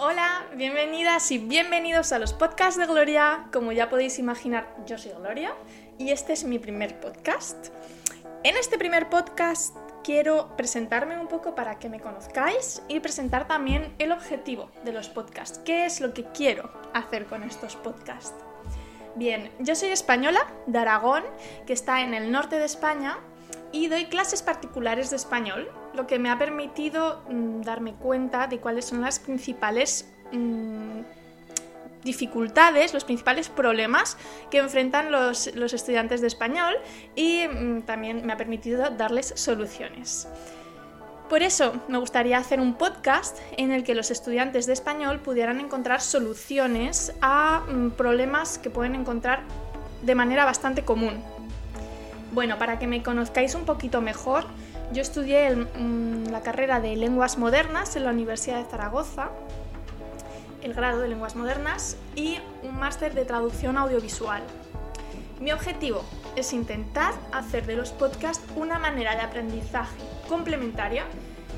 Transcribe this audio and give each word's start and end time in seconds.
Hola, 0.00 0.46
bienvenidas 0.54 1.28
y 1.32 1.38
bienvenidos 1.38 2.12
a 2.12 2.20
los 2.20 2.32
podcasts 2.32 2.78
de 2.78 2.86
Gloria. 2.86 3.48
Como 3.52 3.72
ya 3.72 3.88
podéis 3.88 4.20
imaginar, 4.20 4.72
yo 4.86 4.96
soy 4.96 5.10
Gloria 5.10 5.52
y 5.98 6.10
este 6.10 6.34
es 6.34 6.44
mi 6.44 6.60
primer 6.60 7.00
podcast. 7.00 7.70
En 8.44 8.56
este 8.56 8.78
primer 8.78 9.10
podcast 9.10 9.74
quiero 10.04 10.54
presentarme 10.56 11.18
un 11.18 11.26
poco 11.26 11.56
para 11.56 11.80
que 11.80 11.88
me 11.88 11.98
conozcáis 11.98 12.80
y 12.86 13.00
presentar 13.00 13.48
también 13.48 13.92
el 13.98 14.12
objetivo 14.12 14.70
de 14.84 14.92
los 14.92 15.08
podcasts. 15.08 15.58
¿Qué 15.64 15.84
es 15.84 16.00
lo 16.00 16.14
que 16.14 16.26
quiero 16.26 16.70
hacer 16.94 17.26
con 17.26 17.42
estos 17.42 17.74
podcasts? 17.74 18.36
Bien, 19.16 19.50
yo 19.58 19.74
soy 19.74 19.88
española 19.88 20.46
de 20.68 20.78
Aragón, 20.78 21.24
que 21.66 21.72
está 21.72 22.02
en 22.02 22.14
el 22.14 22.30
norte 22.30 22.56
de 22.60 22.66
España, 22.66 23.18
y 23.72 23.88
doy 23.88 24.06
clases 24.06 24.42
particulares 24.42 25.10
de 25.10 25.16
español, 25.16 25.68
lo 25.98 26.06
que 26.06 26.18
me 26.18 26.30
ha 26.30 26.38
permitido 26.38 27.22
mm, 27.28 27.60
darme 27.62 27.92
cuenta 27.94 28.46
de 28.46 28.58
cuáles 28.58 28.86
son 28.86 29.02
las 29.02 29.18
principales 29.18 30.08
mm, 30.32 31.00
dificultades, 32.04 32.94
los 32.94 33.04
principales 33.04 33.48
problemas 33.48 34.16
que 34.50 34.58
enfrentan 34.58 35.10
los, 35.10 35.48
estudiantes 35.48 36.20
de 36.20 36.28
español 36.28 36.74
y 37.16 37.46
mm, 37.46 37.82
también 37.82 38.24
me 38.24 38.32
ha 38.32 38.36
permitido 38.36 38.88
darles 38.90 39.32
soluciones. 39.36 40.28
Por 41.28 41.42
eso 41.42 41.74
me 41.88 41.98
gustaría 41.98 42.38
hacer 42.38 42.58
un 42.58 42.74
podcast 42.74 43.36
en 43.58 43.70
el 43.70 43.84
que 43.84 43.94
los 43.94 44.10
estudiantes 44.10 44.66
de 44.66 44.72
español 44.72 45.20
pudieran 45.20 45.60
encontrar 45.60 46.00
soluciones 46.00 47.12
a 47.20 47.64
problemas 47.98 48.56
que 48.56 48.70
pueden 48.70 48.94
encontrar 48.94 49.42
de 50.02 50.14
manera 50.14 50.46
bastante 50.46 50.84
común 50.84 51.22
bueno, 52.32 52.58
para 52.58 52.78
que 52.78 52.86
me 52.86 53.02
conozcáis 53.02 53.54
un 53.54 53.64
poquito 53.64 54.00
mejor, 54.00 54.44
yo 54.92 55.02
estudié 55.02 55.54
mm, 55.54 56.28
la 56.30 56.42
carrera 56.42 56.80
de 56.80 56.96
lenguas 56.96 57.38
modernas 57.38 57.96
en 57.96 58.04
la 58.04 58.10
Universidad 58.10 58.58
de 58.58 58.70
Zaragoza, 58.70 59.30
el 60.62 60.74
grado 60.74 61.00
de 61.00 61.08
lenguas 61.08 61.36
modernas 61.36 61.96
y 62.14 62.38
un 62.62 62.78
máster 62.78 63.14
de 63.14 63.24
traducción 63.24 63.76
audiovisual. 63.76 64.42
Mi 65.40 65.52
objetivo 65.52 66.04
es 66.36 66.52
intentar 66.52 67.14
hacer 67.32 67.64
de 67.66 67.76
los 67.76 67.90
podcasts 67.90 68.44
una 68.56 68.78
manera 68.78 69.14
de 69.14 69.22
aprendizaje 69.22 69.96
complementaria 70.28 71.04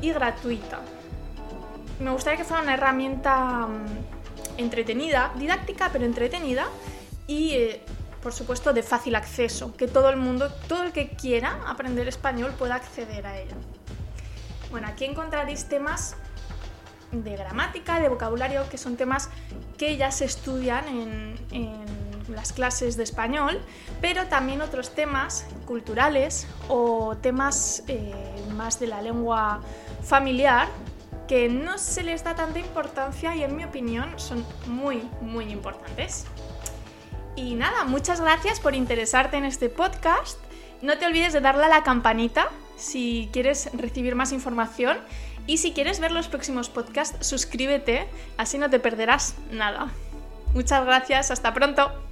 y 0.00 0.12
gratuita. 0.12 0.80
Me 2.00 2.10
gustaría 2.10 2.38
que 2.38 2.44
fuera 2.44 2.62
una 2.62 2.74
herramienta 2.74 3.66
mm, 3.66 4.58
entretenida, 4.58 5.32
didáctica 5.36 5.90
pero 5.92 6.04
entretenida 6.04 6.66
y 7.26 7.50
eh, 7.52 7.82
por 8.26 8.32
supuesto, 8.32 8.72
de 8.72 8.82
fácil 8.82 9.14
acceso, 9.14 9.76
que 9.76 9.86
todo 9.86 10.10
el 10.10 10.16
mundo, 10.16 10.52
todo 10.66 10.82
el 10.82 10.90
que 10.90 11.10
quiera 11.10 11.60
aprender 11.64 12.08
español 12.08 12.52
pueda 12.58 12.74
acceder 12.74 13.24
a 13.24 13.38
ello. 13.38 13.54
Bueno, 14.68 14.88
aquí 14.88 15.04
encontraréis 15.04 15.66
temas 15.66 16.16
de 17.12 17.36
gramática, 17.36 18.00
de 18.00 18.08
vocabulario, 18.08 18.68
que 18.68 18.78
son 18.78 18.96
temas 18.96 19.30
que 19.78 19.96
ya 19.96 20.10
se 20.10 20.24
estudian 20.24 20.88
en, 20.88 21.36
las 22.28 22.52
clases 22.52 22.96
de 22.96 23.04
español, 23.04 23.60
pero 24.00 24.26
también 24.26 24.60
otros 24.60 24.92
temas 24.92 25.46
culturales 25.64 26.48
o 26.66 27.16
temas 27.16 27.84
eh, 27.86 28.12
más 28.56 28.80
de 28.80 28.88
la 28.88 29.02
lengua 29.02 29.60
familiar 30.02 30.66
que 31.28 31.48
no 31.48 31.78
se 31.78 32.02
les 32.02 32.24
da 32.24 32.34
tanta 32.34 32.58
importancia 32.58 33.36
y 33.36 33.44
en 33.44 33.54
mi 33.54 33.62
opinión 33.62 34.18
son 34.18 34.44
muy, 34.66 35.08
muy 35.20 35.52
importantes. 35.52 36.26
Y 37.36 37.54
nada, 37.54 37.84
muchas 37.84 38.20
gracias 38.20 38.60
por 38.60 38.74
interesarte 38.74 39.36
en 39.36 39.44
este 39.44 39.68
podcast. 39.68 40.38
No 40.80 40.98
te 40.98 41.06
olvides 41.06 41.34
de 41.34 41.40
darle 41.40 41.66
a 41.66 41.68
la 41.68 41.82
campanita 41.82 42.48
si 42.76 43.28
quieres 43.32 43.70
recibir 43.74 44.14
más 44.14 44.32
información. 44.32 44.98
Y 45.46 45.58
si 45.58 45.72
quieres 45.72 46.00
ver 46.00 46.10
los 46.10 46.28
próximos 46.28 46.68
podcasts, 46.68 47.24
suscríbete, 47.26 48.08
así 48.36 48.58
no 48.58 48.68
te 48.68 48.80
perderás 48.80 49.36
nada. 49.50 49.92
Muchas 50.54 50.84
gracias, 50.84 51.30
hasta 51.30 51.54
pronto. 51.54 52.05